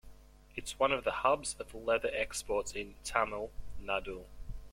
It's 0.55 0.79
one 0.79 0.91
of 0.91 1.03
the 1.03 1.11
hubs 1.21 1.55
of 1.59 1.75
Leather 1.75 2.09
exports 2.11 2.71
in 2.71 2.95
Tamil 3.03 3.51
Nadu. 3.79 4.25